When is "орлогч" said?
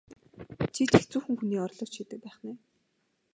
1.65-1.93